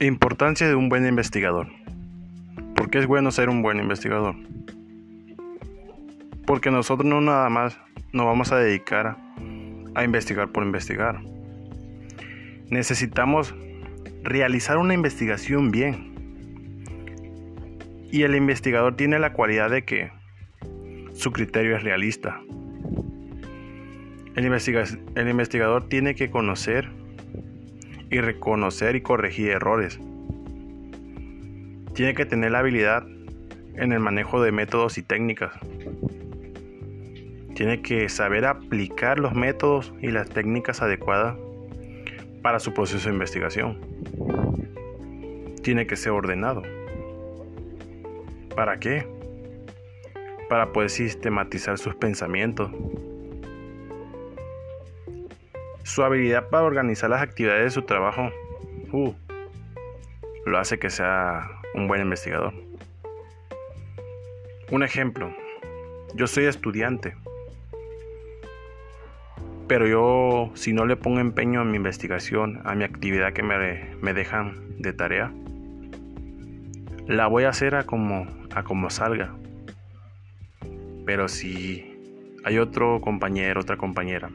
Importancia 0.00 0.68
de 0.68 0.76
un 0.76 0.88
buen 0.88 1.04
investigador. 1.08 1.66
¿Por 2.76 2.88
qué 2.88 2.98
es 2.98 3.06
bueno 3.08 3.32
ser 3.32 3.48
un 3.48 3.62
buen 3.62 3.80
investigador? 3.80 4.36
Porque 6.46 6.70
nosotros 6.70 7.04
no 7.04 7.20
nada 7.20 7.48
más 7.48 7.80
nos 8.12 8.24
vamos 8.24 8.52
a 8.52 8.58
dedicar 8.58 9.16
a 9.96 10.04
investigar 10.04 10.52
por 10.52 10.62
investigar. 10.62 11.20
Necesitamos 12.70 13.56
realizar 14.22 14.78
una 14.78 14.94
investigación 14.94 15.72
bien. 15.72 16.14
Y 18.12 18.22
el 18.22 18.36
investigador 18.36 18.94
tiene 18.94 19.18
la 19.18 19.32
cualidad 19.32 19.68
de 19.68 19.84
que 19.84 20.12
su 21.12 21.32
criterio 21.32 21.76
es 21.76 21.82
realista. 21.82 22.40
El, 24.36 24.44
el 24.44 25.28
investigador 25.28 25.88
tiene 25.88 26.14
que 26.14 26.30
conocer 26.30 26.88
y 28.10 28.20
reconocer 28.20 28.96
y 28.96 29.00
corregir 29.00 29.50
errores. 29.50 29.98
Tiene 31.94 32.14
que 32.14 32.26
tener 32.26 32.52
la 32.52 32.60
habilidad 32.60 33.06
en 33.74 33.92
el 33.92 34.00
manejo 34.00 34.42
de 34.42 34.52
métodos 34.52 34.98
y 34.98 35.02
técnicas. 35.02 35.52
Tiene 37.54 37.82
que 37.82 38.08
saber 38.08 38.44
aplicar 38.44 39.18
los 39.18 39.34
métodos 39.34 39.92
y 40.00 40.08
las 40.08 40.28
técnicas 40.28 40.80
adecuadas 40.80 41.36
para 42.42 42.60
su 42.60 42.72
proceso 42.72 43.08
de 43.08 43.14
investigación. 43.14 43.80
Tiene 45.62 45.86
que 45.86 45.96
ser 45.96 46.12
ordenado. 46.12 46.62
¿Para 48.54 48.78
qué? 48.78 49.06
Para 50.48 50.72
poder 50.72 50.90
sistematizar 50.90 51.78
sus 51.78 51.94
pensamientos 51.96 52.70
su 55.88 56.04
habilidad 56.04 56.50
para 56.50 56.64
organizar 56.64 57.08
las 57.08 57.22
actividades 57.22 57.64
de 57.64 57.70
su 57.70 57.82
trabajo 57.82 58.30
uh, 58.92 59.14
lo 60.44 60.58
hace 60.58 60.78
que 60.78 60.90
sea 60.90 61.50
un 61.74 61.88
buen 61.88 62.02
investigador. 62.02 62.52
Un 64.70 64.82
ejemplo, 64.82 65.34
yo 66.14 66.26
soy 66.26 66.44
estudiante, 66.44 67.16
pero 69.66 69.86
yo 69.86 70.50
si 70.54 70.74
no 70.74 70.84
le 70.84 70.96
pongo 70.96 71.20
empeño 71.20 71.62
a 71.62 71.64
mi 71.64 71.76
investigación, 71.76 72.60
a 72.64 72.74
mi 72.74 72.84
actividad 72.84 73.32
que 73.32 73.42
me, 73.42 73.94
me 74.02 74.12
dejan 74.12 74.78
de 74.78 74.92
tarea, 74.92 75.32
la 77.06 77.28
voy 77.28 77.44
a 77.44 77.48
hacer 77.48 77.74
a 77.74 77.84
como, 77.84 78.26
a 78.54 78.62
como 78.62 78.90
salga. 78.90 79.34
Pero 81.06 81.28
si 81.28 81.98
hay 82.44 82.58
otro 82.58 83.00
compañero, 83.00 83.62
otra 83.62 83.78
compañera 83.78 84.28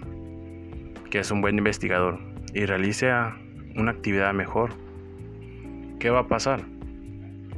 que 1.14 1.20
es 1.20 1.30
un 1.30 1.42
buen 1.42 1.56
investigador 1.60 2.18
y 2.56 2.66
realice 2.66 3.12
una 3.76 3.92
actividad 3.92 4.34
mejor, 4.34 4.72
¿qué 6.00 6.10
va 6.10 6.22
a 6.22 6.28
pasar? 6.28 6.62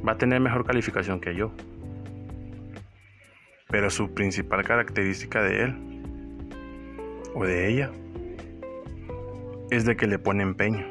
Va 0.06 0.12
a 0.12 0.18
tener 0.18 0.40
mejor 0.40 0.66
calificación 0.66 1.20
que 1.20 1.34
yo. 1.34 1.52
Pero 3.70 3.88
su 3.88 4.12
principal 4.12 4.62
característica 4.62 5.42
de 5.42 5.62
él 5.62 5.74
o 7.34 7.46
de 7.46 7.70
ella 7.70 7.90
es 9.70 9.86
de 9.86 9.96
que 9.96 10.06
le 10.06 10.18
pone 10.18 10.42
empeño. 10.42 10.84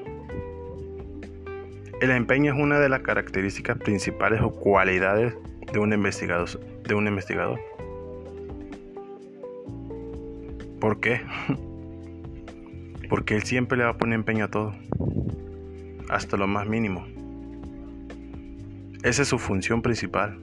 El 2.01 2.09
empeño 2.09 2.51
es 2.51 2.59
una 2.59 2.79
de 2.79 2.89
las 2.89 3.01
características 3.01 3.77
principales 3.77 4.41
o 4.41 4.49
cualidades 4.49 5.37
de 5.71 5.77
un 5.77 5.93
investigador. 5.93 7.59
¿Por 10.79 10.99
qué? 10.99 11.21
Porque 13.09 13.35
él 13.35 13.43
siempre 13.43 13.77
le 13.77 13.83
va 13.83 13.91
a 13.91 13.97
poner 13.97 14.15
empeño 14.15 14.45
a 14.45 14.47
todo, 14.49 14.73
hasta 16.09 16.37
lo 16.37 16.47
más 16.47 16.67
mínimo. 16.67 17.05
Esa 19.03 19.21
es 19.21 19.27
su 19.27 19.37
función 19.37 19.81
principal. 19.81 20.39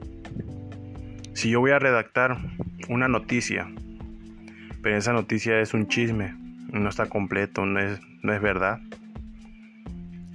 Si 1.35 1.51
yo 1.51 1.61
voy 1.61 1.73
a 1.73 1.79
redactar 1.79 2.39
una 2.89 3.09
noticia, 3.09 3.69
pero 4.83 4.97
esa 4.97 5.13
noticia 5.13 5.61
es 5.61 5.75
un 5.75 5.89
chisme, 5.89 6.35
no 6.73 6.89
está 6.89 7.09
completo, 7.09 7.67
no 7.67 7.81
es, 7.81 8.01
no 8.23 8.33
es 8.33 8.41
verdad, 8.41 8.81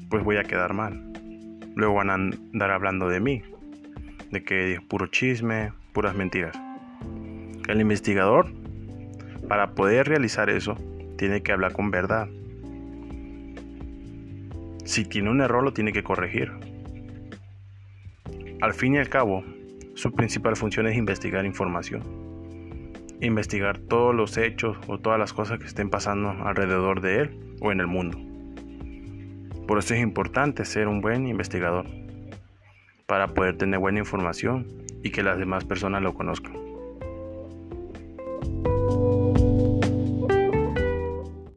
pues 0.10 0.24
voy 0.24 0.38
a 0.38 0.44
quedar 0.44 0.74
mal. 0.74 1.04
Luego 1.76 1.96
van 1.96 2.10
a 2.10 2.16
andar 2.16 2.72
hablando 2.72 3.08
de 3.08 3.20
mí, 3.20 3.44
de 4.32 4.44
que 4.44 4.74
es 4.74 4.82
puro 4.82 5.08
chisme, 5.08 5.72
puras 5.94 6.16
mentiras. 6.16 6.60
El 7.68 7.82
investigador, 7.82 8.52
para 9.48 9.72
poder 9.72 10.08
realizar 10.08 10.50
eso, 10.50 10.76
tiene 11.18 11.42
que 11.42 11.52
hablar 11.52 11.74
con 11.74 11.92
verdad. 11.92 12.30
Si 14.86 15.04
tiene 15.04 15.30
un 15.30 15.42
error 15.42 15.64
lo 15.64 15.74
tiene 15.74 15.92
que 15.92 16.04
corregir. 16.04 16.52
Al 18.62 18.74
fin 18.74 18.96
y 18.96 18.98
al 18.98 19.10
cabo, 19.10 19.44
su 19.96 20.14
principal 20.14 20.56
función 20.56 20.88
es 20.88 20.96
investigar 20.96 21.46
información. 21.46 22.04
Investigar 23.20 23.80
todos 23.80 24.16
los 24.16 24.38
hechos 24.38 24.78
o 24.88 25.00
todas 25.00 25.20
las 25.20 25.34
cosas 25.34 25.60
que 25.60 25.66
estén 25.66 25.90
pasando 25.90 26.30
alrededor 26.30 27.02
de 27.02 27.22
él 27.22 27.56
o 27.60 27.72
en 27.72 27.80
el 27.80 27.88
mundo. 27.88 28.20
Por 29.68 29.80
eso 29.80 29.94
es 29.94 30.02
importante 30.02 30.64
ser 30.64 30.88
un 30.88 31.02
buen 31.02 31.28
investigador, 31.28 31.86
para 33.08 33.28
poder 33.28 33.58
tener 33.58 33.80
buena 33.80 34.00
información 34.00 34.68
y 35.02 35.10
que 35.10 35.24
las 35.24 35.38
demás 35.38 35.66
personas 35.66 36.02
lo 36.02 36.14
conozcan. 36.14 36.54